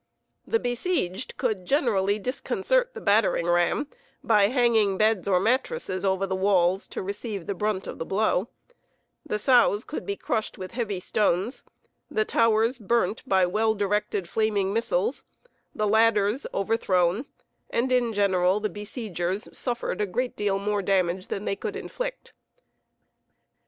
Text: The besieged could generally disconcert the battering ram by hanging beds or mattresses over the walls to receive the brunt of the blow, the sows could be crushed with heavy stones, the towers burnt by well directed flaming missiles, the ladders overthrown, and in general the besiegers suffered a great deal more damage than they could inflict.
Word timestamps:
The 0.47 0.57
besieged 0.57 1.37
could 1.37 1.63
generally 1.65 2.17
disconcert 2.17 2.95
the 2.95 3.01
battering 3.01 3.45
ram 3.45 3.85
by 4.23 4.47
hanging 4.47 4.97
beds 4.97 5.27
or 5.27 5.39
mattresses 5.39 6.03
over 6.03 6.25
the 6.25 6.35
walls 6.35 6.87
to 6.87 7.03
receive 7.03 7.45
the 7.45 7.53
brunt 7.53 7.85
of 7.85 7.99
the 7.99 8.03
blow, 8.05 8.47
the 9.23 9.37
sows 9.37 9.83
could 9.83 10.03
be 10.03 10.15
crushed 10.17 10.57
with 10.57 10.71
heavy 10.71 10.99
stones, 10.99 11.61
the 12.09 12.25
towers 12.25 12.79
burnt 12.79 13.21
by 13.29 13.45
well 13.45 13.75
directed 13.75 14.27
flaming 14.27 14.73
missiles, 14.73 15.23
the 15.75 15.87
ladders 15.87 16.47
overthrown, 16.51 17.27
and 17.69 17.91
in 17.91 18.11
general 18.11 18.59
the 18.59 18.69
besiegers 18.71 19.47
suffered 19.55 20.01
a 20.01 20.07
great 20.07 20.35
deal 20.35 20.57
more 20.57 20.81
damage 20.81 21.27
than 21.27 21.45
they 21.45 21.55
could 21.55 21.75
inflict. 21.75 22.33